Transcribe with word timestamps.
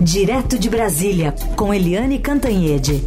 Direto 0.00 0.56
de 0.56 0.70
Brasília, 0.70 1.34
com 1.56 1.74
Eliane 1.74 2.20
Cantanhede. 2.20 3.02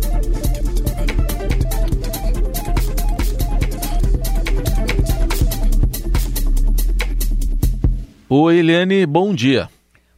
Oi, 8.28 8.58
Eliane, 8.58 9.06
bom 9.06 9.34
dia. 9.34 9.70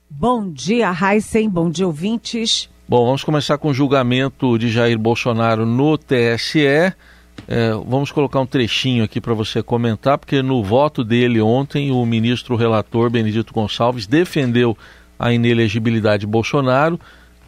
Bom 0.10 0.50
dia, 0.52 0.92
Heisen, 0.92 1.48
bom 1.48 1.70
dia, 1.70 1.86
ouvintes. 1.86 2.68
Bom, 2.90 3.06
vamos 3.06 3.24
começar 3.24 3.60
com 3.60 3.70
o 3.70 3.74
julgamento 3.74 4.58
de 4.58 4.70
Jair 4.70 4.98
Bolsonaro 4.98 5.68
no 5.68 5.96
TSE. 5.96 6.66
É, 6.66 7.72
vamos 7.86 8.12
colocar 8.12 8.40
um 8.40 8.48
trechinho 8.48 9.04
aqui 9.04 9.22
para 9.22 9.36
você 9.36 9.62
comentar, 9.62 10.18
porque 10.18 10.42
no 10.42 10.64
voto 10.64 11.04
dele 11.04 11.40
ontem, 11.40 11.92
o 11.92 12.04
ministro 12.04 12.56
relator 12.56 13.12
Benedito 13.12 13.54
Gonçalves 13.54 14.08
defendeu 14.08 14.76
a 15.24 15.32
inelegibilidade 15.32 16.22
de 16.22 16.28
Bolsonaro, 16.28 17.00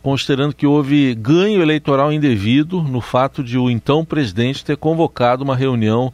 considerando 0.02 0.56
que 0.56 0.66
houve 0.66 1.14
ganho 1.14 1.62
eleitoral 1.62 2.14
indevido 2.14 2.82
no 2.82 3.02
fato 3.02 3.44
de 3.44 3.58
o 3.58 3.70
então 3.70 4.06
presidente 4.06 4.64
ter 4.64 4.78
convocado 4.78 5.44
uma 5.44 5.58
reunião 5.58 6.14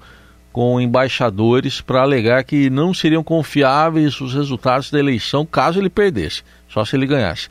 com 0.52 0.82
embaixadores 0.82 1.80
para 1.80 2.02
alegar 2.02 2.44
que 2.44 2.68
não 2.72 2.96
seriam 2.96 3.24
confiáveis 3.24 4.20
os 4.20 4.34
resultados 4.34 4.90
da 4.90 4.98
eleição 4.98 5.46
caso 5.46 5.80
ele 5.80 5.90
perdesse, 5.90 6.42
só 6.68 6.84
se 6.84 6.96
ele 6.96 7.06
ganhasse. 7.06 7.48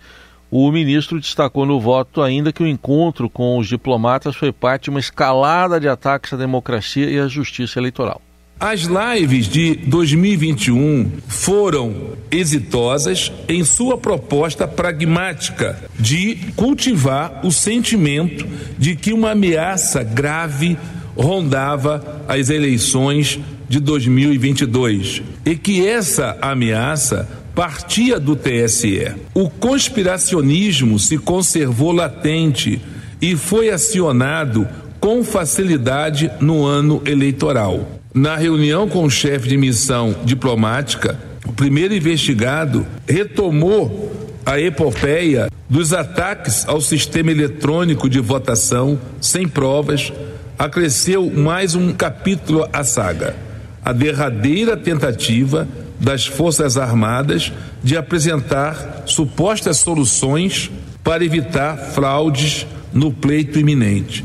O 0.50 0.72
ministro 0.72 1.20
destacou 1.20 1.64
no 1.64 1.78
voto 1.78 2.20
ainda 2.20 2.52
que 2.52 2.64
o 2.64 2.66
encontro 2.66 3.30
com 3.30 3.58
os 3.58 3.69
diplomatas 3.69 4.34
foi 4.34 4.50
parte 4.50 4.84
de 4.84 4.91
uma 4.91 4.98
escalada 4.98 5.78
de 5.78 5.88
ataques 5.88 6.33
à 6.33 6.36
democracia 6.36 7.08
e 7.08 7.20
à 7.20 7.28
justiça 7.28 7.78
eleitoral. 7.78 8.20
As 8.60 8.82
lives 8.82 9.48
de 9.48 9.74
2021 9.74 11.12
foram 11.27 12.10
exitosas 12.30 13.33
em 13.48 13.64
sua 13.64 13.96
proposta 13.96 14.69
pragmática 14.69 15.83
de 15.98 16.36
cultivar 16.55 17.41
o 17.42 17.50
sentimento 17.50 18.47
de 18.77 18.94
que 18.97 19.14
uma 19.14 19.31
ameaça 19.31 20.03
grave 20.03 20.77
rondava 21.16 22.22
as 22.28 22.50
eleições 22.50 23.41
de 23.66 23.81
2022 23.81 25.22
e 25.47 25.56
que 25.56 25.86
essa 25.86 26.36
ameaça 26.42 27.27
partia 27.55 28.20
do 28.20 28.36
TSE. 28.36 29.11
O 29.33 29.48
conspiracionismo 29.48 30.98
se 30.98 31.16
conservou 31.16 31.92
latente 31.92 32.78
e 33.22 33.34
foi 33.36 33.70
acionado 33.70 34.69
com 35.00 35.25
facilidade 35.25 36.31
no 36.42 36.66
ano 36.66 37.00
eleitoral. 37.06 38.00
Na 38.12 38.34
reunião 38.34 38.89
com 38.89 39.05
o 39.05 39.11
chefe 39.11 39.48
de 39.48 39.56
missão 39.56 40.16
diplomática, 40.25 41.16
o 41.47 41.53
primeiro 41.53 41.94
investigado 41.94 42.84
retomou 43.06 44.11
a 44.44 44.58
epopeia 44.58 45.48
dos 45.69 45.92
ataques 45.92 46.66
ao 46.66 46.81
sistema 46.81 47.31
eletrônico 47.31 48.11
de 48.11 48.19
votação 48.19 48.98
sem 49.20 49.47
provas, 49.47 50.12
acresceu 50.58 51.31
mais 51.31 51.77
um 51.77 51.92
capítulo 51.92 52.69
à 52.72 52.83
saga. 52.83 53.36
A 53.84 53.92
derradeira 53.92 54.77
tentativa 54.77 55.69
das 56.00 56.27
Forças 56.27 56.77
Armadas 56.77 57.53
de 57.81 57.97
apresentar 57.97 59.05
supostas 59.06 59.77
soluções 59.77 60.69
para 61.05 61.25
evitar 61.25 61.77
fraudes 61.77 62.66
no 62.92 63.12
pleito 63.12 63.56
iminente. 63.56 64.25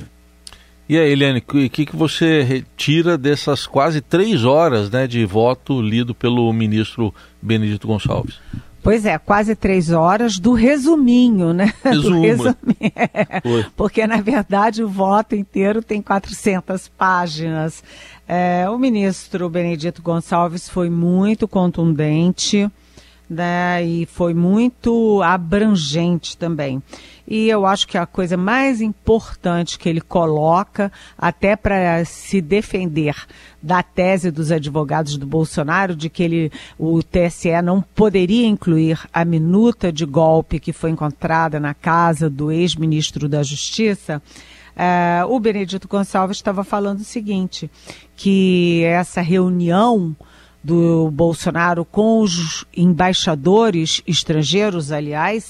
E 0.88 1.00
aí, 1.00 1.12
Eliane, 1.12 1.40
o 1.40 1.70
que, 1.70 1.86
que 1.86 1.96
você 1.96 2.44
retira 2.44 3.18
dessas 3.18 3.66
quase 3.66 4.02
três 4.02 4.46
horas 4.46 4.90
né, 4.90 5.08
de 5.08 5.26
voto 5.26 5.82
lido 5.82 6.14
pelo 6.14 6.52
ministro 6.54 7.14
Benedito 7.42 7.88
Gonçalves? 7.88 8.40
Pois 8.84 9.04
é, 9.04 9.18
quase 9.18 9.56
três 9.56 9.90
horas 9.90 10.38
do 10.38 10.54
resuminho, 10.54 11.54
né? 11.54 11.74
Resumo. 11.84 12.22
Resuminho. 12.22 13.72
Porque, 13.76 14.06
na 14.06 14.22
verdade, 14.22 14.84
o 14.84 14.88
voto 14.88 15.36
inteiro 15.36 15.82
tem 15.82 16.04
400 16.04 16.88
páginas. 16.90 17.84
É, 18.28 18.70
o 18.70 18.78
ministro 18.78 19.50
Benedito 19.50 20.04
Gonçalves 20.04 20.70
foi 20.70 20.92
muito 20.92 21.48
contundente 21.48 22.70
né, 23.28 23.84
e 23.84 24.06
foi 24.06 24.36
muito 24.36 25.22
abrangente 25.24 26.38
também. 26.38 26.82
E 27.28 27.50
eu 27.50 27.66
acho 27.66 27.88
que 27.88 27.98
a 27.98 28.06
coisa 28.06 28.38
mais 28.38 28.82
importante 28.82 29.80
que 29.80 29.90
ele 29.90 30.02
coloca, 30.02 30.92
até 31.18 31.56
para 31.56 32.06
se 32.06 32.40
defender 32.40 33.16
da 33.62 33.82
tese 33.82 34.30
dos 34.30 34.52
advogados 34.52 35.18
do 35.18 35.26
Bolsonaro, 35.26 35.96
de 35.96 36.08
que 36.08 36.22
ele, 36.22 36.52
o 36.78 37.02
TSE 37.02 37.62
não 37.64 37.82
poderia 37.82 38.46
incluir 38.46 39.00
a 39.12 39.26
minuta 39.26 39.92
de 39.92 40.06
golpe 40.06 40.60
que 40.60 40.72
foi 40.72 40.92
encontrada 40.92 41.60
na 41.60 41.74
casa 41.74 42.30
do 42.30 42.52
ex-ministro 42.52 43.28
da 43.28 43.42
Justiça, 43.42 44.22
uh, 44.76 45.34
o 45.34 45.40
Benedito 45.40 45.88
Gonçalves 45.88 46.38
estava 46.38 46.64
falando 46.64 47.00
o 47.00 47.06
seguinte, 47.06 47.72
que 48.16 48.84
essa 48.84 49.22
reunião 49.22 50.16
do 50.64 51.10
Bolsonaro 51.12 51.86
com 51.86 52.22
os 52.22 52.66
embaixadores 52.76 54.02
estrangeiros, 54.08 54.92
aliás, 54.92 55.44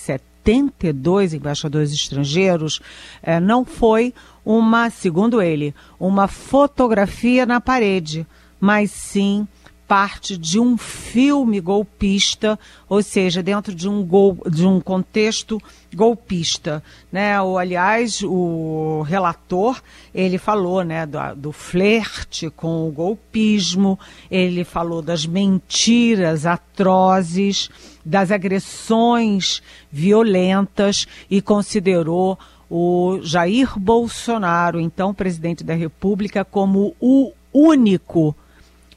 72 0.45 1.33
embaixadores 1.33 1.91
estrangeiros, 1.91 2.79
eh, 3.23 3.39
não 3.39 3.65
foi 3.65 4.13
uma, 4.45 4.91
segundo 4.91 5.41
ele, 5.41 5.73
uma 5.99 6.27
fotografia 6.27 7.45
na 7.45 7.59
parede, 7.59 8.27
mas 8.59 8.91
sim 8.91 9.47
parte 9.87 10.37
de 10.37 10.59
um 10.59 10.77
filme 10.77 11.59
golpista, 11.59 12.59
ou 12.89 13.01
seja, 13.03 13.43
dentro 13.43 13.73
de 13.73 13.87
um, 13.87 14.03
gol, 14.03 14.37
de 14.49 14.65
um 14.65 14.79
contexto 14.79 15.61
golpista, 15.93 16.83
né? 17.11 17.39
Ou, 17.41 17.57
aliás, 17.57 18.21
o 18.23 19.03
relator, 19.03 19.81
ele 20.13 20.37
falou, 20.37 20.83
né, 20.83 21.05
do, 21.05 21.19
do 21.35 21.51
flerte 21.51 22.49
com 22.49 22.87
o 22.87 22.91
golpismo, 22.91 23.99
ele 24.29 24.63
falou 24.63 25.01
das 25.01 25.25
mentiras 25.25 26.45
atrozes, 26.45 27.69
das 28.03 28.31
agressões 28.31 29.61
violentas 29.91 31.07
e 31.29 31.41
considerou 31.41 32.37
o 32.69 33.19
Jair 33.21 33.79
Bolsonaro, 33.79 34.79
então 34.79 35.13
presidente 35.13 35.63
da 35.63 35.75
República, 35.75 36.43
como 36.43 36.95
o 36.99 37.31
único 37.53 38.35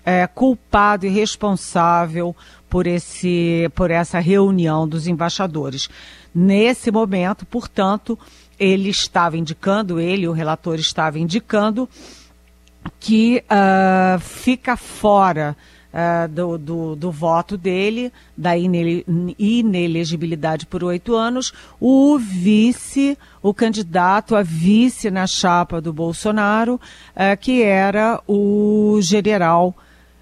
é, 0.09 0.27
culpado 0.27 1.05
e 1.05 1.11
responsável 1.11 2.35
por, 2.67 2.87
esse, 2.87 3.71
por 3.75 3.91
essa 3.91 4.19
reunião 4.19 4.89
dos 4.89 5.07
embaixadores. 5.07 5.91
Nesse 6.35 6.91
momento, 6.91 7.45
portanto, 7.45 8.19
ele 8.59 8.89
estava 8.89 9.37
indicando, 9.37 10.01
ele, 10.01 10.27
o 10.27 10.33
relator, 10.33 10.77
estava 10.77 11.19
indicando 11.19 11.87
que 12.99 13.45
uh, 13.45 14.19
fica 14.19 14.79
fora 14.79 15.55
uh, 15.93 16.27
do, 16.27 16.57
do, 16.57 16.97
do, 16.97 17.11
voto 17.13 17.59
dele, 17.59 18.11
da 18.35 18.57
inele, 18.57 19.05
inelegibilidade 19.39 20.65
por 20.65 20.83
oito 20.85 21.15
anos, 21.15 21.53
o 21.79 22.17
vice, 22.19 23.19
o 23.43 23.53
candidato 23.53 24.35
a 24.35 24.43
vice 24.43 25.11
na 25.11 25.27
chapa 25.27 25.83
do 25.83 25.93
Bolsonaro, 25.93 26.77
uh, 26.77 27.37
que 27.39 27.63
era 27.63 28.23
o 28.27 28.99
general 29.03 29.77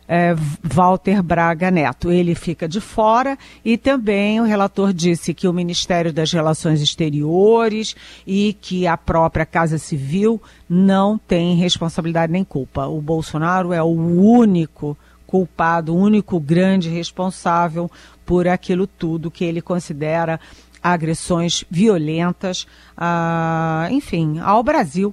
é, 0.08 0.34
Walter 0.62 1.22
Braga 1.22 1.70
Neto. 1.70 2.10
Ele 2.10 2.34
fica 2.34 2.68
de 2.68 2.80
fora 2.80 3.38
e 3.64 3.76
também 3.76 4.40
o 4.40 4.44
relator 4.44 4.92
disse 4.92 5.34
que 5.34 5.48
o 5.48 5.52
Ministério 5.52 6.12
das 6.12 6.32
Relações 6.32 6.80
Exteriores 6.80 7.94
e 8.26 8.56
que 8.60 8.86
a 8.86 8.96
própria 8.96 9.46
Casa 9.46 9.78
Civil 9.78 10.40
não 10.68 11.18
tem 11.18 11.56
responsabilidade 11.56 12.32
nem 12.32 12.44
culpa. 12.44 12.86
O 12.86 13.00
Bolsonaro 13.00 13.72
é 13.72 13.82
o 13.82 13.86
único 13.86 14.96
culpado, 15.26 15.92
o 15.94 15.98
único 15.98 16.38
grande 16.38 16.88
responsável 16.88 17.90
por 18.24 18.46
aquilo 18.46 18.86
tudo 18.86 19.30
que 19.30 19.44
ele 19.44 19.60
considera 19.60 20.40
agressões 20.82 21.64
violentas, 21.68 22.66
a, 22.96 23.88
enfim, 23.90 24.38
ao 24.38 24.62
Brasil, 24.62 25.12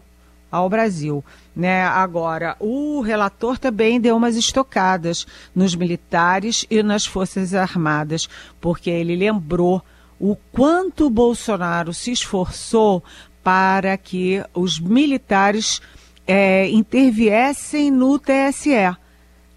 ao 0.54 0.70
Brasil. 0.70 1.26
Né? 1.56 1.84
Agora, 1.84 2.56
o 2.60 3.02
relator 3.02 3.58
também 3.58 4.00
deu 4.00 4.16
umas 4.16 4.36
estocadas 4.36 5.26
nos 5.56 5.74
militares 5.74 6.64
e 6.70 6.84
nas 6.84 7.08
Forças 7.08 7.56
Armadas, 7.56 8.30
porque 8.62 8.92
ele 8.92 9.16
lembrou 9.16 9.84
o 10.20 10.36
quanto 10.52 11.10
Bolsonaro 11.10 11.92
se 11.92 12.12
esforçou 12.12 13.04
para 13.44 13.98
que 13.98 14.44
os 14.54 14.80
militares 14.80 15.82
é, 16.28 16.70
interviessem 16.70 17.90
no 17.90 18.20
TSE. 18.20 18.96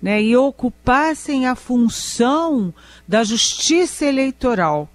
Né, 0.01 0.23
e 0.23 0.37
ocupassem 0.37 1.47
a 1.47 1.55
função 1.55 2.73
da 3.09 3.25
justiça 3.25 4.05
eleitoral. 4.05 4.89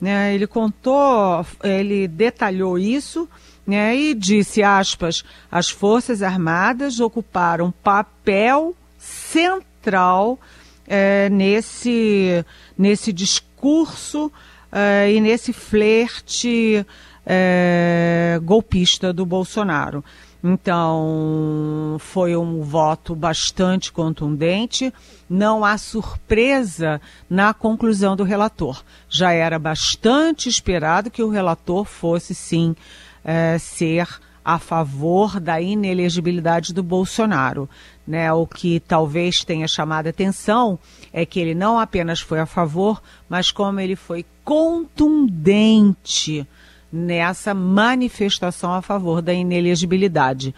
Né, 0.00 0.34
ele 0.34 0.46
contou, 0.46 1.46
ele 1.62 2.08
detalhou 2.08 2.78
isso 2.78 3.28
né, 3.66 3.96
e 3.96 4.14
disse, 4.14 4.62
aspas, 4.62 5.24
as 5.50 5.68
Forças 5.68 6.22
Armadas 6.22 7.00
ocuparam 7.00 7.72
papel 7.82 8.74
central 8.98 10.38
é, 10.86 11.28
nesse, 11.28 12.44
nesse 12.78 13.12
discurso 13.12 14.26
uh, 14.26 15.10
e 15.10 15.20
nesse 15.20 15.52
flerte 15.52 16.86
uh, 17.26 18.40
golpista 18.42 19.12
do 19.12 19.26
Bolsonaro. 19.26 20.04
Então, 20.44 21.96
foi 21.98 22.36
um 22.36 22.62
voto 22.62 23.16
bastante 23.16 23.90
contundente. 23.90 24.94
Não 25.28 25.64
há 25.64 25.76
surpresa 25.76 27.00
na 27.28 27.52
conclusão 27.52 28.14
do 28.14 28.22
relator. 28.22 28.84
Já 29.08 29.32
era 29.32 29.58
bastante 29.58 30.48
esperado 30.48 31.10
que 31.10 31.22
o 31.22 31.30
relator 31.30 31.84
fosse, 31.84 32.32
sim, 32.32 32.76
é, 33.26 33.58
ser 33.58 34.06
a 34.44 34.60
favor 34.60 35.40
da 35.40 35.60
inelegibilidade 35.60 36.72
do 36.72 36.80
Bolsonaro. 36.80 37.68
Né? 38.06 38.32
O 38.32 38.46
que 38.46 38.78
talvez 38.78 39.42
tenha 39.42 39.66
chamado 39.66 40.06
atenção 40.06 40.78
é 41.12 41.26
que 41.26 41.40
ele 41.40 41.52
não 41.52 41.80
apenas 41.80 42.20
foi 42.20 42.38
a 42.38 42.46
favor, 42.46 43.02
mas 43.28 43.50
como 43.50 43.80
ele 43.80 43.96
foi 43.96 44.24
contundente 44.44 46.46
nessa 46.92 47.52
manifestação 47.52 48.72
a 48.72 48.80
favor 48.80 49.20
da 49.20 49.34
inelegibilidade. 49.34 50.54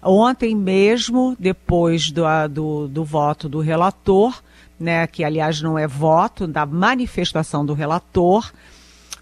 Ontem 0.00 0.54
mesmo, 0.54 1.36
depois 1.36 2.12
do, 2.12 2.22
do, 2.48 2.86
do 2.86 3.04
voto 3.04 3.48
do 3.48 3.58
relator, 3.58 4.40
né, 4.78 5.04
que 5.08 5.24
aliás 5.24 5.60
não 5.60 5.76
é 5.76 5.88
voto, 5.88 6.46
da 6.46 6.64
manifestação 6.64 7.66
do 7.66 7.74
relator, 7.74 8.52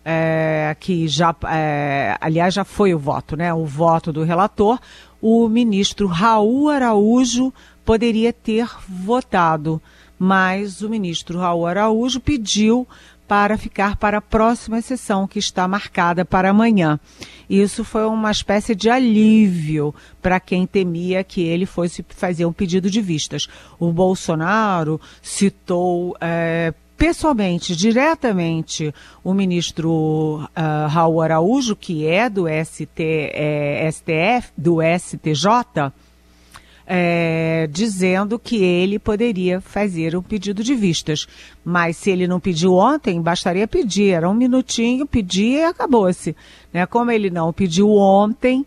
é, 0.05 0.76
que 0.79 1.06
já, 1.08 1.35
é, 1.50 2.17
aliás, 2.20 2.55
já 2.55 2.64
foi 2.64 2.94
o 2.94 2.99
voto, 2.99 3.37
né? 3.37 3.52
O 3.52 3.64
voto 3.64 4.12
do 4.12 4.23
relator, 4.23 4.79
o 5.20 5.49
ministro 5.49 6.06
Raul 6.06 6.70
Araújo 6.70 7.52
poderia 7.85 8.32
ter 8.32 8.69
votado, 8.88 9.81
mas 10.19 10.82
o 10.82 10.88
ministro 10.88 11.38
Raul 11.38 11.67
Araújo 11.67 12.20
pediu 12.20 12.87
para 13.31 13.56
ficar 13.56 13.94
para 13.94 14.19
a 14.19 14.20
próxima 14.20 14.82
sessão 14.82 15.25
que 15.25 15.38
está 15.38 15.69
marcada 15.69 16.25
para 16.25 16.50
amanhã. 16.50 16.99
Isso 17.49 17.85
foi 17.85 18.05
uma 18.05 18.32
espécie 18.32 18.75
de 18.75 18.91
alívio 18.91 19.94
para 20.20 20.41
quem 20.41 20.67
temia 20.67 21.23
que 21.23 21.41
ele 21.41 21.64
fosse 21.64 22.05
fazer 22.08 22.44
um 22.44 22.53
pedido 22.53 22.91
de 22.91 23.00
vistas. 23.00 23.46
O 23.79 23.93
Bolsonaro 23.93 25.00
citou 25.23 26.17
é, 26.20 26.75
pessoalmente, 27.00 27.75
diretamente, 27.75 28.94
o 29.25 29.32
ministro 29.32 30.43
uh, 30.43 30.87
Raul 30.87 31.23
Araújo, 31.23 31.75
que 31.75 32.06
é 32.06 32.29
do 32.29 32.44
ST, 32.47 32.93
é, 32.99 33.91
STF, 33.91 34.52
do 34.55 34.81
STJ, 34.82 35.91
é, 36.87 37.67
dizendo 37.73 38.38
que 38.38 38.62
ele 38.62 38.99
poderia 38.99 39.62
fazer 39.62 40.14
um 40.14 40.20
pedido 40.20 40.62
de 40.62 40.75
vistas. 40.75 41.26
Mas 41.64 41.97
se 41.97 42.11
ele 42.11 42.29
não 42.29 42.38
pediu 42.38 42.75
ontem, 42.75 43.19
bastaria 43.23 43.67
pedir. 43.67 44.11
Era 44.11 44.29
um 44.29 44.35
minutinho, 44.35 45.06
pedir 45.06 45.53
e 45.53 45.64
acabou-se. 45.64 46.37
Né? 46.70 46.85
Como 46.85 47.11
ele 47.11 47.31
não 47.31 47.50
pediu 47.50 47.88
ontem, 47.96 48.67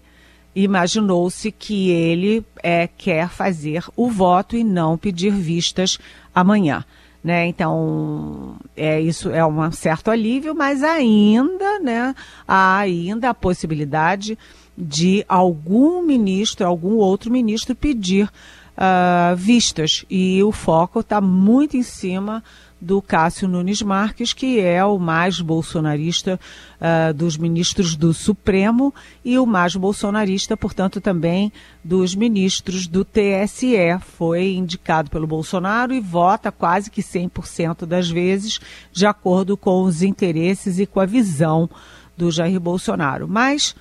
imaginou-se 0.56 1.52
que 1.52 1.92
ele 1.92 2.44
é, 2.64 2.90
quer 2.98 3.30
fazer 3.30 3.84
o 3.96 4.10
voto 4.10 4.58
e 4.58 4.64
não 4.64 4.98
pedir 4.98 5.32
vistas 5.32 6.00
amanhã. 6.34 6.84
Né? 7.24 7.48
Então, 7.48 8.58
é, 8.76 9.00
isso 9.00 9.30
é 9.30 9.46
um 9.46 9.72
certo 9.72 10.12
alívio, 10.12 10.54
mas 10.54 10.84
ainda, 10.84 11.80
né, 11.80 12.14
há 12.46 12.78
ainda 12.80 13.30
a 13.30 13.34
possibilidade 13.34 14.38
de 14.78 15.24
algum 15.30 16.02
ministro, 16.02 16.68
algum 16.68 16.96
outro 16.96 17.32
ministro 17.32 17.76
pedir 17.76 18.26
uh, 18.26 19.36
vistas. 19.38 20.04
E 20.10 20.44
o 20.44 20.52
foco 20.52 21.00
está 21.00 21.22
muito 21.22 21.78
em 21.78 21.84
cima 21.84 22.44
do 22.84 23.02
Cássio 23.02 23.48
Nunes 23.48 23.82
Marques, 23.82 24.34
que 24.34 24.60
é 24.60 24.84
o 24.84 25.00
mais 25.00 25.40
bolsonarista 25.40 26.38
uh, 26.80 27.14
dos 27.14 27.38
ministros 27.38 27.96
do 27.96 28.14
Supremo 28.14 28.94
e 29.24 29.40
o 29.40 29.46
mais 29.46 29.76
bolsonarista, 29.76 30.58
portanto, 30.58 31.00
também 31.00 31.52
dos 31.82 32.14
ministros 32.14 32.86
do 32.86 33.06
TSE. 33.06 33.98
Foi 34.18 34.54
indicado 34.54 35.10
pelo 35.10 35.26
Bolsonaro 35.26 35.94
e 35.94 36.02
vota 36.02 36.52
quase 36.52 36.92
que 36.92 37.02
100% 37.02 37.86
das 37.86 38.10
vezes 38.10 38.60
de 38.92 39.06
acordo 39.06 39.56
com 39.56 39.84
os 39.84 40.04
interesses 40.04 40.78
e 40.78 40.86
com 40.86 41.00
a 41.00 41.06
visão 41.06 41.70
do 42.18 42.30
Jair 42.30 42.60
Bolsonaro. 42.60 43.28
Mas 43.30 43.74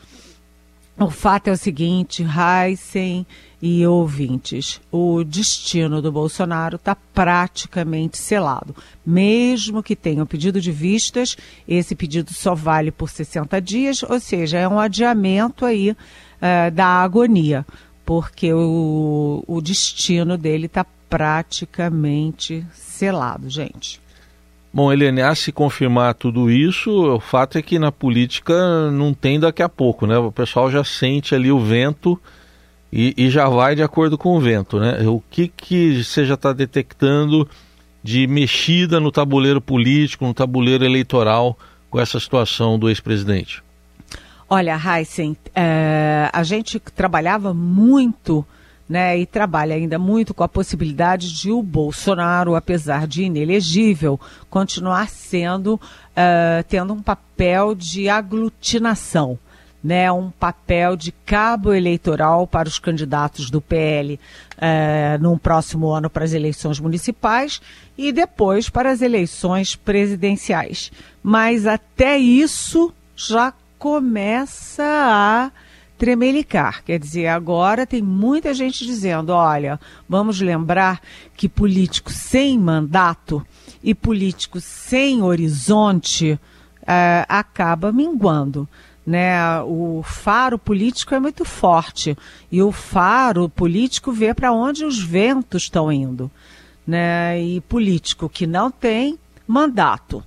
o 0.99 1.11
fato 1.11 1.49
é 1.49 1.53
o 1.53 1.57
seguinte, 1.57 2.23
Heisen 2.23 3.27
e 3.61 3.87
ouvintes, 3.87 4.81
o 4.91 5.25
destino 5.25 6.03
do 6.03 6.13
Bolsonaro 6.13 6.77
está 6.77 6.95
praticamente 6.95 8.19
selado. 8.19 8.75
Mesmo 9.05 9.83
que 9.83 9.97
tenha 9.97 10.23
um 10.23 10.27
pedido 10.27 10.61
de 10.61 10.71
vistas, 10.71 11.37
esse 11.67 11.95
pedido 11.95 12.33
só 12.35 12.55
vale 12.55 12.91
por 12.91 13.09
60 13.09 13.61
dias, 13.61 14.03
ou 14.03 14.21
seja, 14.21 14.59
é 14.59 14.69
um 14.69 14.79
adiamento 14.79 15.65
aí 15.65 15.91
uh, 15.91 16.71
da 16.73 16.87
agonia, 16.87 17.65
porque 18.05 18.53
o, 18.53 19.45
o 19.47 19.61
destino 19.61 20.37
dele 20.37 20.67
está 20.67 20.85
praticamente 21.09 22.67
selado, 22.75 23.49
gente. 23.49 24.01
Bom, 24.75 24.91
Helene, 24.91 25.21
a 25.21 25.35
se 25.35 25.53
confirmar 25.53 26.15
tudo 26.15 26.51
isso, 26.51 26.91
o 26.91 27.21
fato 27.21 27.59
é 27.59 27.63
que 27.63 27.79
na 27.79 27.93
política 27.93 28.91
não 28.91 29.13
tem 29.13 29.39
daqui 29.39 29.63
a 29.63 29.69
pouco, 29.69 30.07
né? 30.07 30.17
O 30.17 30.33
pessoal 30.33 30.71
já 30.71 30.83
sente 30.83 31.35
ali 31.35 31.53
o 31.53 31.61
vento 31.61 32.19
e, 32.91 33.13
e 33.17 33.29
já 33.29 33.51
vai 33.51 33.75
de 33.75 33.83
acordo 33.83 34.17
com 34.17 34.35
o 34.35 34.41
vento, 34.41 34.81
né? 34.81 35.07
O 35.07 35.23
que, 35.31 35.49
que 35.49 36.03
você 36.03 36.25
já 36.25 36.35
está 36.35 36.55
detectando 36.55 37.47
de 38.03 38.27
mexida 38.27 38.99
no 38.99 39.13
tabuleiro 39.13 39.61
político, 39.61 40.25
no 40.25 40.33
tabuleiro 40.33 40.85
eleitoral 40.85 41.59
com 41.91 42.01
essa 42.01 42.19
situação 42.19 42.79
do 42.79 42.89
ex-presidente? 42.89 43.63
Olha, 44.49 44.79
Heisen, 44.79 45.37
é, 45.55 46.31
a 46.33 46.43
gente 46.43 46.81
trabalhava 46.81 47.53
muito 47.53 48.45
né, 48.93 49.19
e 49.19 49.25
trabalha 49.25 49.75
ainda 49.75 49.99
muito 49.99 50.35
com 50.35 50.45
a 50.45 50.49
possibilidade 50.49 51.33
de 51.33 51.51
o 51.51 51.63
Bolsonaro, 51.63 52.55
apesar 52.55 53.07
de 53.07 53.23
inelegível, 53.23 54.21
continuar 54.51 55.09
sendo, 55.09 55.77
uh, 55.77 56.63
tendo 56.69 56.93
um 56.93 57.01
papel 57.01 57.75
de 57.75 58.11
aglutinação. 58.11 59.39
Né, 59.83 60.13
um 60.13 60.31
papel 60.31 60.95
de 60.95 61.11
cabo 61.11 61.73
eleitoral 61.73 62.47
para 62.47 62.69
os 62.69 62.79
candidatos 62.79 63.51
do 63.51 63.61
PL 63.61 64.15
uh, 64.15 65.21
no 65.21 65.37
próximo 65.37 65.91
ano 65.91 66.09
para 66.09 66.23
as 66.23 66.33
eleições 66.33 66.79
municipais 66.79 67.61
e 67.99 68.13
depois 68.13 68.69
para 68.69 68.93
as 68.93 69.03
eleições 69.03 69.75
presidenciais. 69.75 70.93
Mas 71.21 71.67
até 71.67 72.17
isso 72.17 72.95
já 73.17 73.53
começa 73.77 74.85
a 74.85 75.51
tremelicar. 76.03 76.83
Quer 76.83 76.99
dizer, 76.99 77.29
agora 77.29 77.87
tem 77.87 78.03
muita 78.03 78.53
gente 78.53 78.85
dizendo: 78.85 79.31
olha, 79.31 79.79
vamos 80.09 80.41
lembrar 80.41 81.01
que 81.37 81.49
político 81.49 82.11
sem 82.11 82.59
mandato 82.59 83.47
e 83.85 83.95
político 83.95 84.61
sem 84.61 85.23
horizonte 85.23 86.41
é, 86.85 87.25
acaba 87.29 87.93
minguando. 87.93 88.69
Né, 89.05 89.61
o 89.63 90.01
faro 90.05 90.57
político 90.57 91.13
é 91.13 91.19
muito 91.19 91.45
forte 91.45 92.17
e 92.53 92.63
o 92.63 92.71
faro 92.71 93.49
político 93.49 94.13
vê 94.13 94.33
para 94.33 94.53
onde 94.53 94.85
os 94.85 95.03
ventos 95.03 95.65
estão 95.65 95.91
indo, 95.91 96.31
né? 96.87 97.41
E 97.43 97.61
político 97.63 98.29
que 98.29 98.47
não 98.47 98.71
tem 98.71 99.19
mandato, 99.45 100.25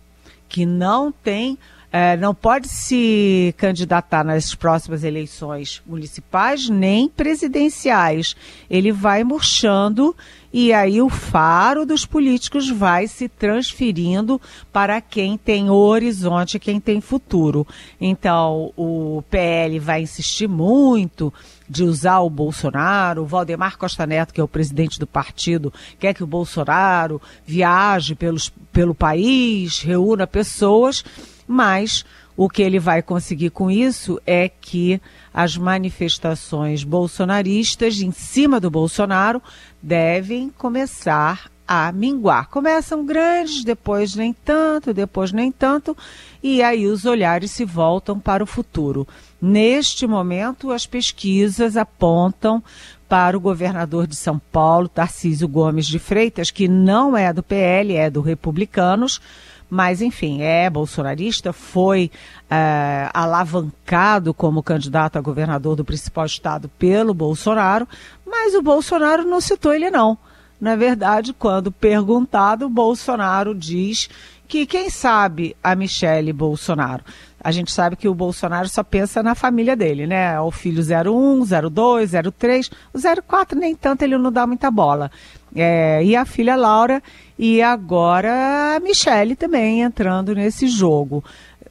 que 0.49 0.65
não 0.65 1.09
tem 1.09 1.57
é, 1.97 2.17
não 2.17 2.35
pode 2.35 2.67
se 2.67 3.55
candidatar 3.55 4.21
nas 4.21 4.53
próximas 4.53 5.01
eleições 5.05 5.81
municipais 5.87 6.67
nem 6.67 7.07
presidenciais. 7.07 8.35
Ele 8.69 8.91
vai 8.91 9.23
murchando 9.23 10.13
e 10.51 10.73
aí 10.73 11.01
o 11.01 11.07
faro 11.07 11.85
dos 11.85 12.05
políticos 12.05 12.69
vai 12.69 13.07
se 13.07 13.29
transferindo 13.29 14.41
para 14.73 14.99
quem 14.99 15.37
tem 15.37 15.69
horizonte, 15.69 16.59
quem 16.59 16.81
tem 16.81 16.99
futuro. 16.99 17.65
Então, 17.99 18.73
o 18.75 19.23
PL 19.29 19.79
vai 19.79 20.01
insistir 20.01 20.49
muito 20.49 21.33
de 21.69 21.85
usar 21.85 22.19
o 22.19 22.29
Bolsonaro, 22.29 23.21
o 23.21 23.25
Valdemar 23.25 23.77
Costa 23.77 24.05
Neto, 24.05 24.33
que 24.33 24.41
é 24.41 24.43
o 24.43 24.49
presidente 24.49 24.99
do 24.99 25.07
partido, 25.07 25.73
quer 25.97 26.13
que 26.13 26.25
o 26.25 26.27
Bolsonaro 26.27 27.21
viaje 27.45 28.15
pelos, 28.15 28.51
pelo 28.73 28.93
país, 28.93 29.79
reúna 29.79 30.27
pessoas 30.27 31.01
mas 31.47 32.05
o 32.37 32.49
que 32.49 32.61
ele 32.61 32.79
vai 32.79 33.01
conseguir 33.01 33.49
com 33.49 33.71
isso 33.71 34.19
é 34.25 34.49
que 34.49 34.99
as 35.33 35.55
manifestações 35.57 36.83
bolsonaristas 36.83 37.99
em 38.01 38.11
cima 38.11 38.59
do 38.59 38.69
Bolsonaro 38.69 39.41
devem 39.81 40.49
começar 40.49 41.49
a 41.67 41.91
minguar. 41.91 42.49
Começam 42.49 43.05
grandes, 43.05 43.63
depois 43.63 44.15
nem 44.15 44.33
tanto, 44.33 44.93
depois 44.93 45.31
nem 45.31 45.51
tanto, 45.51 45.97
e 46.43 46.61
aí 46.61 46.85
os 46.85 47.05
olhares 47.05 47.51
se 47.51 47.65
voltam 47.65 48.19
para 48.19 48.43
o 48.43 48.47
futuro. 48.47 49.07
Neste 49.41 50.05
momento, 50.05 50.71
as 50.71 50.85
pesquisas 50.85 51.75
apontam 51.75 52.63
para 53.07 53.37
o 53.37 53.39
governador 53.39 54.07
de 54.07 54.15
São 54.15 54.39
Paulo, 54.39 54.87
Tarcísio 54.87 55.47
Gomes 55.47 55.87
de 55.87 55.99
Freitas, 55.99 56.51
que 56.51 56.67
não 56.67 57.15
é 57.15 57.31
do 57.31 57.43
PL, 57.43 57.95
é 57.95 58.09
do 58.09 58.21
Republicanos, 58.21 59.21
mas 59.69 60.01
enfim, 60.01 60.41
é 60.41 60.69
bolsonarista, 60.69 61.51
foi 61.51 62.11
é, 62.49 63.09
alavancado 63.13 64.33
como 64.33 64.63
candidato 64.63 65.17
a 65.17 65.21
governador 65.21 65.75
do 65.75 65.85
principal 65.85 66.25
estado 66.25 66.69
pelo 66.79 67.13
Bolsonaro, 67.13 67.87
mas 68.25 68.53
o 68.53 68.61
Bolsonaro 68.61 69.23
não 69.23 69.41
citou 69.41 69.73
ele 69.73 69.89
não. 69.89 70.17
Na 70.59 70.75
verdade, 70.75 71.33
quando 71.33 71.71
perguntado, 71.71 72.69
Bolsonaro 72.69 73.53
diz 73.53 74.09
que 74.47 74.65
quem 74.65 74.89
sabe 74.89 75.55
a 75.63 75.75
Michele 75.75 76.31
Bolsonaro. 76.31 77.03
A 77.43 77.51
gente 77.51 77.71
sabe 77.71 77.95
que 77.95 78.07
o 78.07 78.15
Bolsonaro 78.15 78.67
só 78.67 78.83
pensa 78.83 79.21
na 79.21 79.35
família 79.35 79.75
dele, 79.75 80.07
né? 80.07 80.39
O 80.39 80.49
filho 80.49 80.81
01, 80.81 81.69
02, 81.69 82.11
03, 82.35 82.71
o 82.93 83.21
04 83.21 83.59
nem 83.59 83.75
tanto 83.75 84.01
ele 84.01 84.17
não 84.17 84.31
dá 84.31 84.47
muita 84.47 84.71
bola. 84.71 85.11
É, 85.55 86.03
e 86.03 86.15
a 86.15 86.25
filha 86.25 86.55
Laura 86.55 87.01
e 87.39 87.61
agora 87.61 88.75
a 88.75 88.79
Michele 88.79 89.35
também 89.35 89.81
entrando 89.81 90.35
nesse 90.35 90.67
jogo. 90.67 91.23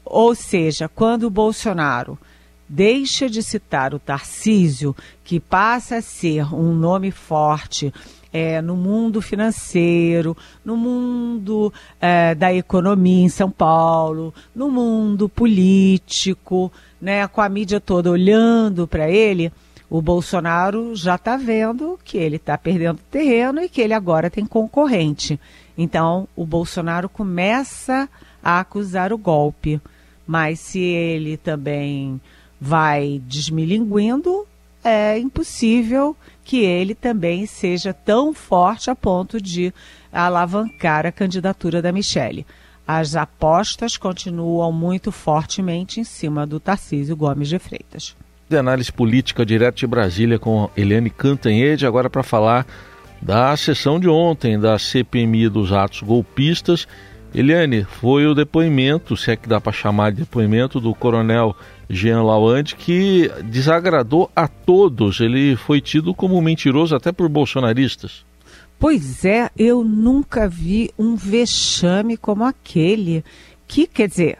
Ou 0.04 0.34
seja, 0.34 0.88
quando 0.88 1.24
o 1.24 1.30
Bolsonaro 1.30 2.18
deixa 2.68 3.28
de 3.28 3.42
citar 3.42 3.94
o 3.94 3.98
Tarcísio, 3.98 4.96
que 5.22 5.38
passa 5.38 5.96
a 5.96 6.02
ser 6.02 6.52
um 6.54 6.72
nome 6.72 7.10
forte 7.10 7.92
é, 8.32 8.60
no 8.60 8.74
mundo 8.74 9.22
financeiro, 9.22 10.36
no 10.64 10.76
mundo 10.76 11.72
é, 12.00 12.34
da 12.34 12.52
economia 12.52 13.24
em 13.24 13.28
São 13.28 13.48
Paulo, 13.48 14.34
no 14.54 14.68
mundo 14.68 15.28
político, 15.28 16.72
né, 17.00 17.28
com 17.28 17.40
a 17.40 17.48
mídia 17.48 17.80
toda 17.80 18.10
olhando 18.10 18.88
para 18.88 19.08
ele, 19.08 19.52
o 19.88 20.00
Bolsonaro 20.00 20.94
já 20.94 21.14
está 21.16 21.36
vendo 21.36 21.98
que 22.02 22.16
ele 22.16 22.36
está 22.36 22.56
perdendo 22.56 23.00
terreno 23.10 23.60
e 23.60 23.68
que 23.68 23.80
ele 23.80 23.94
agora 23.94 24.30
tem 24.30 24.46
concorrente. 24.46 25.38
Então, 25.76 26.26
o 26.34 26.46
Bolsonaro 26.46 27.08
começa 27.08 28.08
a 28.42 28.60
acusar 28.60 29.12
o 29.12 29.18
golpe. 29.18 29.80
Mas 30.26 30.58
se 30.58 30.80
ele 30.80 31.36
também 31.36 32.20
vai 32.60 33.20
desmilinguindo, 33.26 34.46
é 34.82 35.18
impossível 35.18 36.16
que 36.42 36.58
ele 36.58 36.94
também 36.94 37.46
seja 37.46 37.92
tão 37.92 38.32
forte 38.32 38.90
a 38.90 38.94
ponto 38.94 39.40
de 39.40 39.72
alavancar 40.12 41.06
a 41.06 41.12
candidatura 41.12 41.82
da 41.82 41.92
Michele. 41.92 42.46
As 42.86 43.16
apostas 43.16 43.96
continuam 43.96 44.70
muito 44.70 45.10
fortemente 45.10 46.00
em 46.00 46.04
cima 46.04 46.46
do 46.46 46.60
Tarcísio 46.60 47.16
Gomes 47.16 47.48
de 47.48 47.58
Freitas. 47.58 48.14
De 48.48 48.56
análise 48.56 48.92
política 48.92 49.44
direto 49.44 49.76
de 49.76 49.86
Brasília 49.86 50.38
com 50.38 50.70
Eliane 50.76 51.10
Cantanhede, 51.10 51.86
agora 51.86 52.10
para 52.10 52.22
falar 52.22 52.66
da 53.20 53.56
sessão 53.56 53.98
de 53.98 54.08
ontem 54.08 54.58
da 54.58 54.78
CPMI 54.78 55.48
dos 55.48 55.72
atos 55.72 56.02
golpistas. 56.02 56.86
Eliane, 57.34 57.84
foi 57.84 58.26
o 58.26 58.34
depoimento, 58.34 59.16
se 59.16 59.32
é 59.32 59.36
que 59.36 59.48
dá 59.48 59.60
para 59.60 59.72
chamar 59.72 60.12
de 60.12 60.18
depoimento, 60.18 60.78
do 60.78 60.94
coronel 60.94 61.56
Jean 61.88 62.22
Lawande, 62.22 62.76
que 62.76 63.30
desagradou 63.44 64.30
a 64.36 64.46
todos. 64.46 65.20
Ele 65.20 65.56
foi 65.56 65.80
tido 65.80 66.14
como 66.14 66.40
mentiroso 66.40 66.94
até 66.94 67.10
por 67.10 67.28
bolsonaristas. 67.28 68.24
Pois 68.78 69.24
é, 69.24 69.50
eu 69.56 69.82
nunca 69.82 70.48
vi 70.48 70.90
um 70.98 71.16
vexame 71.16 72.16
como 72.16 72.44
aquele. 72.44 73.24
Que, 73.66 73.86
quer 73.86 74.08
dizer, 74.08 74.38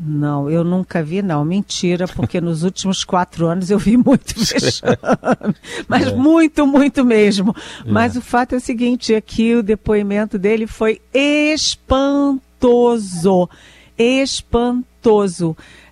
não, 0.00 0.50
eu 0.50 0.64
nunca 0.64 1.02
vi, 1.02 1.22
não. 1.22 1.44
Mentira, 1.44 2.08
porque 2.08 2.40
nos 2.40 2.62
últimos 2.64 3.04
quatro 3.04 3.46
anos 3.46 3.70
eu 3.70 3.78
vi 3.78 3.96
muito 3.96 4.34
vexame. 4.36 4.96
Mas 5.88 6.08
é. 6.08 6.14
muito, 6.14 6.66
muito 6.66 7.04
mesmo. 7.04 7.54
É. 7.84 7.90
Mas 7.90 8.16
o 8.16 8.20
fato 8.20 8.54
é 8.54 8.58
o 8.58 8.60
seguinte: 8.60 9.14
aqui 9.14 9.54
o 9.54 9.62
depoimento 9.62 10.38
dele 10.38 10.66
foi 10.66 11.00
espantoso. 11.14 12.40
Espantoso. 13.96 14.91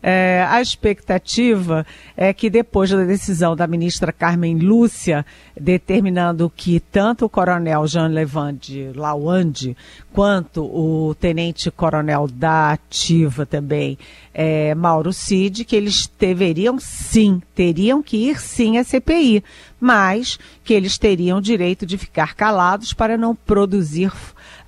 É, 0.02 0.47
a 0.49 0.62
expectativa 0.62 1.87
é 2.17 2.33
que 2.33 2.49
depois 2.49 2.90
da 2.90 3.05
decisão 3.05 3.55
da 3.55 3.67
ministra 3.67 4.12
Carmen 4.12 4.59
Lúcia, 4.59 5.26
determinando 5.59 6.50
que 6.55 6.81
tanto 6.81 7.26
o 7.26 7.29
coronel 7.29 7.87
Jean 7.87 8.09
Levande 8.09 8.93
Lawande 8.95 9.76
quanto 10.11 10.64
o 10.64 11.14
tenente-coronel 11.17 12.29
da 12.29 12.73
ativa 12.73 13.45
também, 13.45 13.99
é, 14.33 14.75
Mauro 14.75 15.12
Cid, 15.12 15.67
que 15.67 15.76
eles 15.76 16.11
deveriam 16.19 16.79
sim, 16.79 17.43
teriam 17.55 18.02
que 18.02 18.31
ir 18.31 18.40
sim 18.40 18.79
à 18.79 18.85
CPI, 18.85 19.45
mas 19.79 20.38
que 20.64 20.73
eles 20.73 20.97
teriam 20.97 21.40
direito 21.43 21.85
de 21.85 21.99
ficar 21.99 22.35
calados 22.35 22.95
para 22.95 23.19
não 23.19 23.35
produzir 23.35 24.12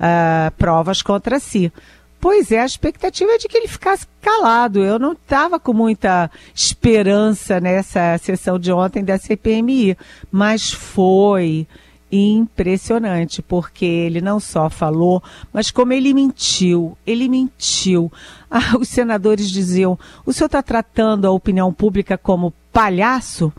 uh, 0.03 0.51
provas 0.59 1.01
contra 1.01 1.39
si. 1.39 1.73
Pois 2.23 2.53
é, 2.53 2.61
a 2.61 2.65
expectativa 2.65 3.33
é 3.33 3.37
de 3.37 3.49
que 3.49 3.57
ele 3.57 3.67
ficasse 3.67 4.07
calado. 4.21 4.79
Eu 4.79 4.97
não 4.97 5.11
estava 5.11 5.59
com 5.59 5.73
muita 5.73 6.31
esperança 6.55 7.59
nessa 7.59 8.17
sessão 8.19 8.61
de 8.61 8.71
ontem 8.71 9.03
da 9.03 9.19
CPMI, 9.19 9.99
mas 10.31 10.71
foi 10.71 11.67
impressionante, 12.13 13.43
porque 13.43 13.85
ele 13.85 14.21
não 14.21 14.39
só 14.39 14.71
falou, 14.71 15.21
mas 15.53 15.73
como 15.73 15.93
ele 15.93 16.15
mentiu. 16.15 16.97
Ele 17.05 17.29
mentiu. 17.29 18.11
Ah, 18.55 18.77
os 18.79 18.91
senadores 18.91 19.51
diziam: 19.51 19.99
o 20.27 20.33
senhor 20.33 20.45
está 20.45 20.63
tratando 20.63 21.27
a 21.27 21.31
opinião 21.31 21.73
pública 21.73 22.19
como 22.19 22.53
palhaço? 22.71 23.51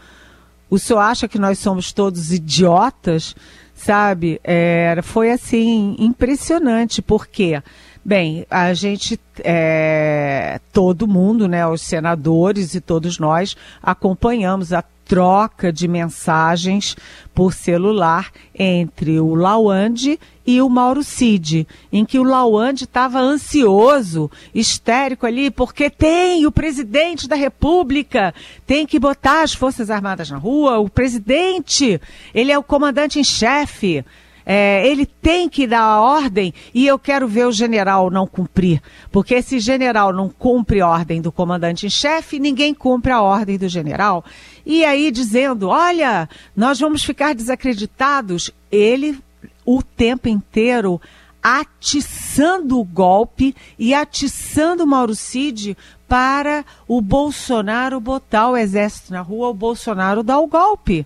O 0.69 0.77
senhor 0.77 0.99
acha 0.99 1.27
que 1.27 1.39
nós 1.39 1.57
somos 1.57 1.91
todos 1.91 2.31
idiotas? 2.31 3.35
Sabe? 3.73 4.39
É, 4.43 4.99
foi 5.01 5.31
assim, 5.31 5.95
impressionante, 5.97 7.01
porque. 7.01 7.59
quê? 7.59 7.63
Bem, 8.05 8.45
a 8.51 8.73
gente, 8.73 9.17
é, 9.39 10.59
todo 10.73 11.07
mundo, 11.07 11.47
né, 11.47 11.65
os 11.65 11.81
senadores 11.81 12.75
e 12.75 12.81
todos 12.81 13.17
nós, 13.17 13.55
acompanhamos 13.81 14.73
a 14.73 14.83
troca 15.05 15.71
de 15.71 15.87
mensagens 15.87 16.97
por 17.33 17.53
celular 17.53 18.29
entre 18.53 19.19
o 19.19 19.35
Lawande 19.35 20.19
e 20.45 20.61
o 20.61 20.69
Mauro 20.69 21.01
Cid, 21.01 21.65
em 21.91 22.03
que 22.03 22.19
o 22.19 22.23
Lawande 22.23 22.83
estava 22.83 23.19
ansioso, 23.19 24.29
histérico 24.53 25.25
ali, 25.25 25.49
porque 25.49 25.89
tem 25.89 26.45
o 26.45 26.51
presidente 26.51 27.27
da 27.27 27.35
República, 27.35 28.33
tem 28.67 28.85
que 28.85 28.99
botar 28.99 29.43
as 29.43 29.53
Forças 29.53 29.89
Armadas 29.89 30.29
na 30.29 30.37
rua, 30.37 30.79
o 30.79 30.89
presidente, 30.89 32.01
ele 32.35 32.51
é 32.51 32.57
o 32.57 32.63
comandante 32.63 33.17
em 33.17 33.23
chefe, 33.23 34.03
é, 34.45 34.85
ele 34.87 35.05
tem 35.05 35.47
que 35.47 35.65
dar 35.65 35.81
a 35.81 36.01
ordem 36.01 36.53
e 36.73 36.85
eu 36.85 36.99
quero 36.99 37.27
ver 37.27 37.47
o 37.47 37.51
general 37.51 38.09
não 38.09 38.27
cumprir. 38.27 38.81
Porque 39.11 39.41
se 39.41 39.59
general 39.59 40.11
não 40.11 40.29
cumpre 40.29 40.81
a 40.81 40.87
ordem 40.87 41.21
do 41.21 41.31
comandante 41.31 41.85
em 41.85 41.89
chefe, 41.89 42.39
ninguém 42.39 42.73
cumpre 42.73 43.11
a 43.11 43.21
ordem 43.21 43.57
do 43.57 43.69
general. 43.69 44.23
E 44.65 44.83
aí 44.83 45.11
dizendo: 45.11 45.69
olha, 45.69 46.27
nós 46.55 46.79
vamos 46.79 47.03
ficar 47.03 47.33
desacreditados. 47.33 48.51
Ele, 48.71 49.17
o 49.65 49.81
tempo 49.81 50.27
inteiro, 50.27 50.99
atiçando 51.41 52.79
o 52.79 52.83
golpe 52.83 53.55
e 53.77 53.93
atiçando 53.93 54.87
Mauro 54.87 55.15
Cid 55.15 55.77
para 56.07 56.63
o 56.87 57.01
Bolsonaro 57.01 57.99
botar 57.99 58.49
o 58.49 58.57
exército 58.57 59.11
na 59.11 59.21
rua, 59.21 59.49
o 59.49 59.53
Bolsonaro 59.53 60.23
dar 60.23 60.39
o 60.39 60.47
golpe. 60.47 61.05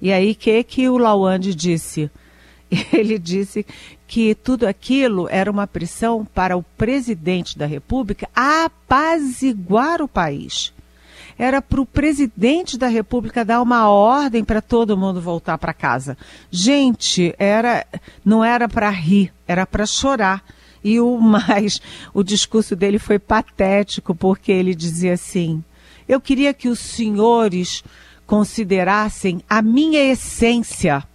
E 0.00 0.12
aí, 0.12 0.32
o 0.32 0.34
que, 0.34 0.62
que 0.62 0.88
o 0.88 0.98
Lawande 0.98 1.54
disse? 1.54 2.10
ele 2.92 3.18
disse 3.18 3.64
que 4.06 4.34
tudo 4.34 4.66
aquilo 4.66 5.28
era 5.30 5.50
uma 5.50 5.66
pressão 5.66 6.24
para 6.24 6.56
o 6.56 6.62
presidente 6.62 7.58
da 7.58 7.66
República 7.66 8.28
apaziguar 8.34 10.00
o 10.02 10.08
país. 10.08 10.72
Era 11.38 11.62
para 11.62 11.80
o 11.80 11.86
presidente 11.86 12.76
da 12.76 12.88
República 12.88 13.44
dar 13.44 13.62
uma 13.62 13.88
ordem 13.88 14.42
para 14.42 14.60
todo 14.60 14.96
mundo 14.96 15.20
voltar 15.20 15.56
para 15.56 15.72
casa. 15.72 16.18
Gente, 16.50 17.34
era 17.38 17.86
não 18.24 18.44
era 18.44 18.68
para 18.68 18.90
rir, 18.90 19.32
era 19.46 19.64
para 19.64 19.86
chorar. 19.86 20.42
E 20.82 20.98
o 20.98 21.16
mais, 21.20 21.80
o 22.12 22.24
discurso 22.24 22.74
dele 22.74 22.98
foi 22.98 23.18
patético, 23.18 24.14
porque 24.14 24.50
ele 24.50 24.74
dizia 24.74 25.12
assim: 25.12 25.62
Eu 26.08 26.20
queria 26.20 26.52
que 26.52 26.68
os 26.68 26.80
senhores 26.80 27.84
considerassem 28.26 29.40
a 29.48 29.62
minha 29.62 30.00
essência 30.00 31.06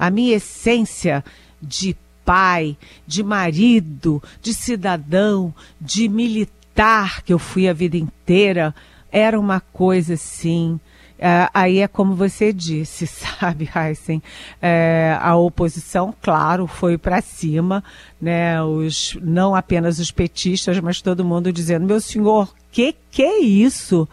a 0.00 0.08
minha 0.08 0.36
essência 0.36 1.22
de 1.60 1.94
pai, 2.24 2.74
de 3.06 3.22
marido, 3.22 4.22
de 4.40 4.54
cidadão, 4.54 5.54
de 5.78 6.08
militar 6.08 7.22
que 7.22 7.34
eu 7.34 7.38
fui 7.38 7.68
a 7.68 7.74
vida 7.74 7.98
inteira, 7.98 8.74
era 9.12 9.38
uma 9.38 9.60
coisa 9.60 10.14
assim. 10.14 10.80
É, 11.18 11.50
aí 11.52 11.80
é 11.80 11.86
como 11.86 12.14
você 12.14 12.50
disse, 12.50 13.04
sabe, 13.06 13.68
Heisen? 13.76 14.22
É, 14.62 15.18
a 15.20 15.36
oposição, 15.36 16.14
claro, 16.22 16.66
foi 16.66 16.96
para 16.96 17.20
cima, 17.20 17.84
né? 18.18 18.62
Os, 18.62 19.18
não 19.20 19.54
apenas 19.54 19.98
os 19.98 20.10
petistas, 20.10 20.80
mas 20.80 21.02
todo 21.02 21.26
mundo 21.26 21.52
dizendo: 21.52 21.86
meu 21.86 22.00
senhor, 22.00 22.54
que 22.72 22.94
que 23.10 23.22
é 23.22 23.40
isso? 23.40 24.08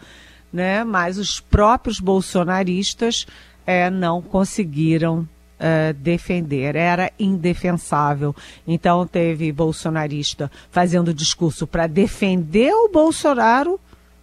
Né? 0.52 0.84
Mas 0.84 1.16
os 1.16 1.40
próprios 1.40 1.98
bolsonaristas 1.98 3.26
é, 3.66 3.88
não 3.88 4.20
conseguiram 4.20 5.26
uh, 5.58 5.92
defender, 5.94 6.76
era 6.76 7.12
indefensável. 7.18 8.34
Então 8.66 9.06
teve 9.06 9.52
bolsonarista 9.52 10.50
fazendo 10.70 11.12
discurso 11.12 11.66
para 11.66 11.86
defender 11.86 12.72
o 12.72 12.88
Bolsonaro, 12.88 13.80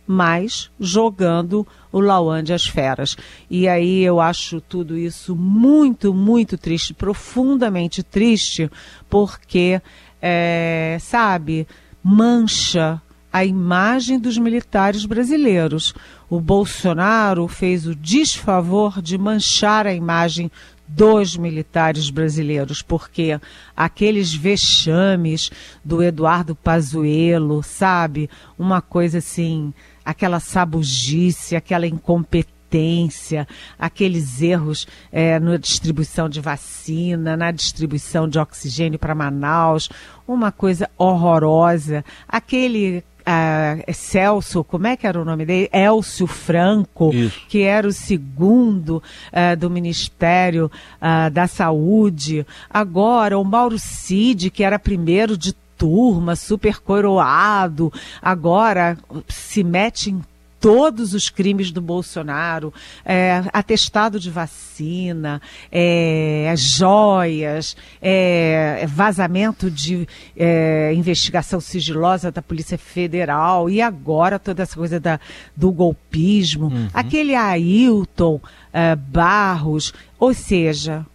mas 0.08 0.70
jogando 0.80 1.66
o 1.92 2.00
Lawande 2.00 2.54
às 2.54 2.66
feras. 2.66 3.16
E 3.50 3.68
aí 3.68 4.04
eu 4.04 4.20
acho 4.20 4.62
tudo 4.62 4.98
isso 4.98 5.36
muito, 5.36 6.14
muito 6.14 6.58
triste, 6.58 6.94
profundamente 6.94 8.04
triste, 8.04 8.70
porque, 9.10 9.82
é, 10.22 10.98
sabe, 11.00 11.68
mancha 12.04 13.02
a 13.36 13.44
imagem 13.44 14.18
dos 14.18 14.38
militares 14.38 15.06
brasileiros. 15.06 15.94
O 16.30 16.40
Bolsonaro 16.40 17.48
fez 17.50 17.86
o 17.86 17.94
desfavor 17.94 19.02
de 19.02 19.18
manchar 19.18 19.86
a 19.86 19.94
imagem 19.94 20.50
dos 20.88 21.36
militares 21.36 22.10
brasileiros, 22.10 22.82
porque 22.82 23.40
aqueles 23.76 24.34
vexames 24.34 25.52
do 25.84 26.04
Eduardo 26.04 26.56
Pazuello, 26.56 27.64
sabe? 27.64 28.30
Uma 28.58 28.82
coisa 28.82 29.18
assim, 29.18 29.74
aquela 30.04 30.40
sabugice, 30.40 31.56
aquela 31.56 31.88
incompetência, 31.88 33.48
aqueles 33.80 34.42
erros 34.42 34.88
é, 35.12 35.40
na 35.40 35.58
distribuição 35.58 36.30
de 36.30 36.40
vacina, 36.40 37.36
na 37.36 37.52
distribuição 37.52 38.28
de 38.28 38.38
oxigênio 38.38 39.00
para 39.00 39.16
Manaus, 39.16 39.90
uma 40.28 40.52
coisa 40.52 40.90
horrorosa. 40.98 42.06
Aquele 42.28 43.04
uh, 43.26 43.94
Celso, 43.94 44.64
como 44.64 44.88
é 44.88 44.96
que 44.96 45.08
era 45.08 45.20
o 45.20 45.26
nome 45.26 45.46
dele? 45.46 45.70
Elcio 45.72 46.28
Franco, 46.28 47.12
Isso. 47.14 47.42
que 47.48 47.64
era 47.64 47.88
o 47.88 47.94
segundo 47.94 49.02
uh, 49.32 49.58
do 49.58 49.70
Ministério 49.70 50.72
uh, 51.02 51.30
da 51.30 51.48
Saúde. 51.48 52.46
Agora, 52.70 53.38
o 53.38 53.44
Mauro 53.44 53.78
Cid, 53.80 54.50
que 54.50 54.64
era 54.64 54.80
primeiro 54.80 55.38
de 55.38 55.54
turma, 55.78 56.36
super 56.36 56.80
coroado, 56.80 57.92
agora 58.22 58.98
se 59.28 59.64
mete 59.64 60.10
em 60.10 60.22
todos 60.66 61.14
os 61.14 61.30
crimes 61.30 61.70
do 61.70 61.80
Bolsonaro, 61.80 62.74
é, 63.06 63.44
atestado 63.54 64.20
de 64.20 64.32
vacina, 64.32 65.40
é, 65.72 66.52
joias, 66.58 67.78
é, 68.02 68.84
vazamento 68.88 69.70
de 69.70 70.08
é, 70.36 70.92
investigação 70.96 71.62
sigilosa 71.62 72.32
da 72.32 72.42
Polícia 72.42 72.80
Federal 72.80 73.70
e 73.70 73.80
agora 73.80 74.40
toda 74.40 74.64
essa 74.64 74.76
coisa 74.76 75.00
da, 75.00 75.20
do 75.56 75.72
golpismo. 75.72 76.66
Uhum. 76.66 76.90
Aquele 76.96 77.36
Ailton 77.36 78.42
é, 78.74 78.96
Barros, 78.96 79.94
ou 80.18 80.34
seja, 80.34 81.06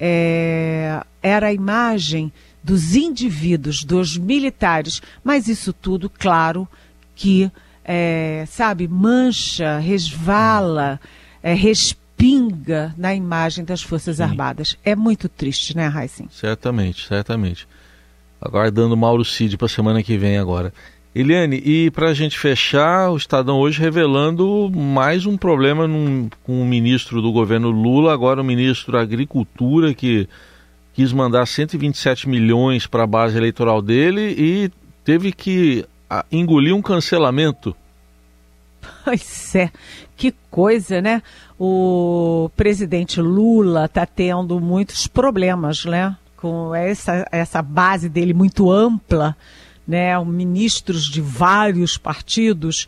é, 0.00 1.00
era 1.22 1.46
a 1.46 1.52
imagem 1.52 2.32
dos 2.64 2.96
indivíduos, 2.96 3.84
dos 3.84 4.18
militares, 4.18 5.00
mas 5.22 5.46
isso 5.46 5.72
tudo, 5.72 6.10
claro, 6.10 6.66
que 7.14 7.48
é, 7.90 8.44
sabe, 8.46 8.86
mancha, 8.86 9.78
resvala, 9.78 11.00
é, 11.42 11.54
respinga 11.54 12.94
na 12.98 13.14
imagem 13.14 13.64
das 13.64 13.80
Forças 13.80 14.18
Sim. 14.18 14.24
Armadas. 14.24 14.76
É 14.84 14.94
muito 14.94 15.26
triste, 15.26 15.74
né, 15.74 15.90
Heisen? 15.96 16.28
Certamente, 16.30 17.06
certamente. 17.06 17.66
Aguardando 18.38 18.94
Mauro 18.94 19.24
Cid 19.24 19.56
para 19.56 19.64
a 19.64 19.70
semana 19.70 20.02
que 20.02 20.18
vem 20.18 20.36
agora. 20.36 20.70
Eliane, 21.14 21.62
e 21.64 21.90
para 21.90 22.10
a 22.10 22.14
gente 22.14 22.38
fechar, 22.38 23.10
o 23.10 23.16
Estadão 23.16 23.58
hoje 23.58 23.80
revelando 23.80 24.70
mais 24.70 25.24
um 25.24 25.38
problema 25.38 25.88
num, 25.88 26.28
com 26.44 26.60
o 26.60 26.66
ministro 26.66 27.22
do 27.22 27.32
governo 27.32 27.70
Lula, 27.70 28.12
agora 28.12 28.42
o 28.42 28.44
ministro 28.44 28.92
da 28.92 29.00
Agricultura, 29.00 29.94
que 29.94 30.28
quis 30.92 31.10
mandar 31.10 31.46
127 31.46 32.28
milhões 32.28 32.86
para 32.86 33.04
a 33.04 33.06
base 33.06 33.38
eleitoral 33.38 33.80
dele 33.80 34.34
e 34.36 34.70
teve 35.02 35.32
que 35.32 35.86
engolir 36.30 36.74
um 36.74 36.82
cancelamento. 36.82 37.74
Pois 39.04 39.54
é, 39.54 39.70
que 40.16 40.34
coisa, 40.50 41.00
né? 41.00 41.22
O 41.58 42.50
presidente 42.56 43.20
Lula 43.20 43.86
está 43.86 44.06
tendo 44.06 44.60
muitos 44.60 45.06
problemas, 45.06 45.84
né? 45.84 46.16
Com 46.36 46.74
essa, 46.74 47.26
essa 47.32 47.60
base 47.62 48.08
dele 48.08 48.32
muito 48.32 48.70
ampla, 48.70 49.36
né? 49.86 50.18
Ministros 50.24 51.04
de 51.04 51.20
vários 51.20 51.96
partidos 51.96 52.86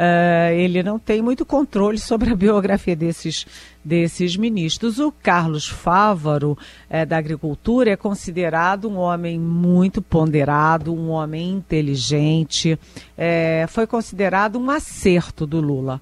uh, 0.00 0.52
ele 0.54 0.82
não 0.82 0.98
tem 0.98 1.20
muito 1.20 1.44
controle 1.44 1.98
sobre 1.98 2.30
a 2.30 2.34
biografia 2.36 2.96
desses, 2.96 3.46
desses 3.84 4.36
ministros. 4.36 4.98
O 4.98 5.12
Carlos 5.12 5.68
Fávaro, 5.68 6.56
uh, 6.88 7.06
da 7.06 7.18
Agricultura, 7.18 7.90
é 7.90 7.96
considerado 7.96 8.88
um 8.88 8.96
homem 8.96 9.38
muito 9.38 10.00
ponderado, 10.00 10.94
um 10.94 11.10
homem 11.10 11.50
inteligente, 11.50 12.72
uh, 12.72 13.68
foi 13.68 13.86
considerado 13.86 14.58
um 14.58 14.70
acerto 14.70 15.46
do 15.46 15.60
Lula. 15.60 16.00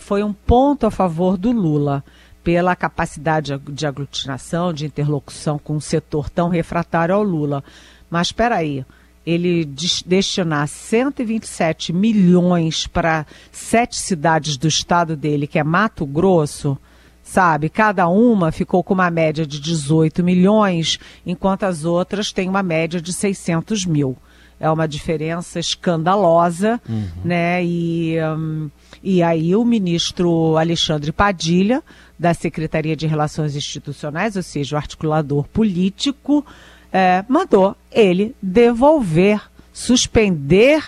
foi 0.00 0.24
um 0.24 0.32
ponto 0.32 0.86
a 0.86 0.90
favor 0.90 1.36
do 1.36 1.52
Lula 1.52 2.02
pela 2.42 2.74
capacidade 2.74 3.56
de 3.70 3.86
aglutinação, 3.86 4.72
de 4.72 4.86
interlocução 4.86 5.58
com 5.58 5.76
um 5.76 5.80
setor 5.80 6.30
tão 6.30 6.48
refratário 6.48 7.14
ao 7.14 7.22
Lula. 7.22 7.62
Mas 8.10 8.28
espera 8.28 8.56
aí, 8.56 8.84
ele 9.28 9.62
destinar 10.06 10.66
127 10.66 11.92
milhões 11.92 12.86
para 12.86 13.26
sete 13.52 13.96
cidades 13.96 14.56
do 14.56 14.66
estado 14.66 15.14
dele, 15.14 15.46
que 15.46 15.58
é 15.58 15.62
Mato 15.64 16.06
Grosso, 16.06 16.78
sabe? 17.22 17.68
Cada 17.68 18.08
uma 18.08 18.50
ficou 18.50 18.82
com 18.82 18.94
uma 18.94 19.10
média 19.10 19.46
de 19.46 19.60
18 19.60 20.24
milhões, 20.24 20.98
enquanto 21.26 21.64
as 21.64 21.84
outras 21.84 22.32
têm 22.32 22.48
uma 22.48 22.62
média 22.62 23.02
de 23.02 23.12
600 23.12 23.84
mil. 23.84 24.16
É 24.58 24.70
uma 24.70 24.88
diferença 24.88 25.60
escandalosa, 25.60 26.80
uhum. 26.88 27.08
né? 27.22 27.62
E, 27.62 28.16
um, 28.22 28.70
e 29.02 29.22
aí 29.22 29.54
o 29.54 29.62
ministro 29.62 30.56
Alexandre 30.56 31.12
Padilha, 31.12 31.82
da 32.18 32.32
Secretaria 32.32 32.96
de 32.96 33.06
Relações 33.06 33.54
Institucionais, 33.54 34.36
ou 34.36 34.42
seja, 34.42 34.74
o 34.74 34.78
articulador 34.78 35.46
político, 35.48 36.44
é, 36.92 37.24
mandou 37.28 37.76
ele 37.90 38.34
devolver, 38.42 39.40
suspender 39.72 40.82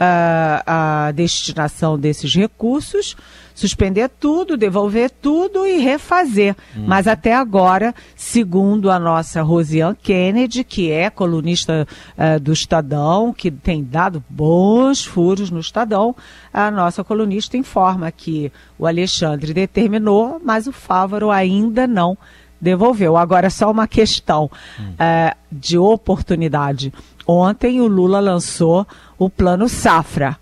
uh, 0.00 0.62
a 0.66 1.12
destinação 1.12 1.98
desses 1.98 2.34
recursos, 2.34 3.16
suspender 3.54 4.08
tudo, 4.08 4.56
devolver 4.56 5.10
tudo 5.10 5.66
e 5.66 5.78
refazer. 5.78 6.56
Hum. 6.74 6.84
Mas 6.86 7.06
até 7.06 7.34
agora, 7.34 7.94
segundo 8.16 8.90
a 8.90 8.98
nossa 8.98 9.42
Rosiane 9.42 9.96
Kennedy, 10.02 10.64
que 10.64 10.90
é 10.90 11.10
colunista 11.10 11.86
uh, 12.16 12.40
do 12.40 12.52
Estadão, 12.52 13.34
que 13.34 13.50
tem 13.50 13.84
dado 13.84 14.24
bons 14.30 15.04
furos 15.04 15.50
no 15.50 15.60
Estadão, 15.60 16.16
a 16.52 16.70
nossa 16.70 17.04
colunista 17.04 17.56
informa 17.58 18.10
que 18.10 18.50
o 18.78 18.86
Alexandre 18.86 19.52
determinou, 19.52 20.40
mas 20.42 20.66
o 20.66 20.72
Fávaro 20.72 21.30
ainda 21.30 21.86
não 21.86 22.16
devolveu. 22.60 23.16
Agora, 23.16 23.50
só 23.50 23.70
uma 23.70 23.88
questão 23.88 24.50
hum. 24.78 24.92
é, 24.98 25.36
de 25.50 25.78
oportunidade. 25.78 26.92
Ontem 27.26 27.80
o 27.80 27.86
Lula 27.86 28.20
lançou 28.20 28.86
o 29.18 29.30
plano 29.30 29.68
Safra. 29.68 30.36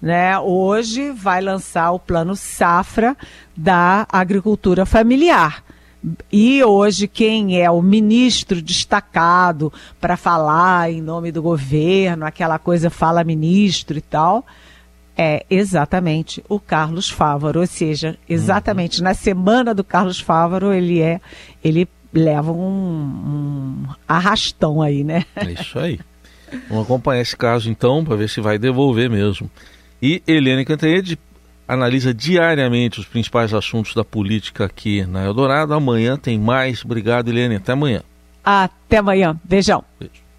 Né? 0.00 0.38
Hoje 0.38 1.10
vai 1.10 1.40
lançar 1.40 1.90
o 1.90 1.98
plano 1.98 2.34
Safra 2.34 3.16
da 3.56 4.06
agricultura 4.10 4.86
familiar. 4.86 5.62
E 6.32 6.64
hoje, 6.64 7.06
quem 7.06 7.60
é 7.60 7.70
o 7.70 7.82
ministro 7.82 8.62
destacado 8.62 9.70
para 10.00 10.16
falar 10.16 10.90
em 10.90 11.02
nome 11.02 11.30
do 11.30 11.42
governo, 11.42 12.24
aquela 12.24 12.58
coisa 12.58 12.88
fala 12.88 13.22
ministro 13.22 13.98
e 13.98 14.00
tal, 14.00 14.46
é 15.22 15.44
exatamente 15.50 16.42
o 16.48 16.58
Carlos 16.58 17.10
Fávaro, 17.10 17.60
ou 17.60 17.66
seja, 17.66 18.16
exatamente 18.26 19.00
uhum. 19.00 19.04
na 19.04 19.12
semana 19.12 19.74
do 19.74 19.84
Carlos 19.84 20.18
Fávaro 20.18 20.72
ele 20.72 21.02
é, 21.02 21.20
ele 21.62 21.86
leva 22.10 22.50
um, 22.50 22.56
um 22.56 23.86
arrastão 24.08 24.80
aí, 24.80 25.04
né? 25.04 25.26
É 25.36 25.52
isso 25.52 25.78
aí. 25.78 26.00
Vamos 26.70 26.84
acompanhar 26.84 27.20
esse 27.20 27.36
caso 27.36 27.70
então 27.70 28.02
para 28.02 28.16
ver 28.16 28.30
se 28.30 28.40
vai 28.40 28.58
devolver 28.58 29.10
mesmo. 29.10 29.50
E 30.00 30.22
Eliane 30.26 30.64
Cantanhede 30.64 31.18
analisa 31.68 32.14
diariamente 32.14 32.98
os 32.98 33.04
principais 33.04 33.52
assuntos 33.52 33.94
da 33.94 34.02
política 34.02 34.64
aqui 34.64 35.04
na 35.04 35.22
Eldorado. 35.22 35.74
Amanhã 35.74 36.16
tem 36.16 36.38
mais. 36.38 36.82
Obrigado, 36.82 37.28
Eliane. 37.28 37.56
Até 37.56 37.72
amanhã. 37.72 38.02
Até 38.42 38.96
amanhã. 38.96 39.38
Beijão. 39.44 39.84
Beijo. 40.00 40.29